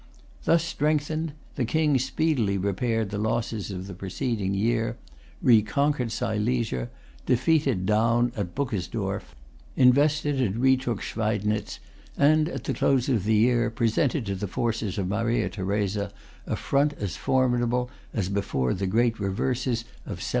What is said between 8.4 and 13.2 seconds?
Buckersdorf, invested and retook Schweidnitz, and, at the close